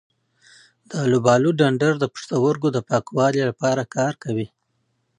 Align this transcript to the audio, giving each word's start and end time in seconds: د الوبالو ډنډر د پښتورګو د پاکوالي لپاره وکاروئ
د 0.89 0.91
الوبالو 1.05 1.49
ډنډر 1.59 1.93
د 1.99 2.05
پښتورګو 2.13 2.67
د 2.73 2.77
پاکوالي 2.89 3.41
لپاره 3.49 3.81
وکاروئ 3.85 4.47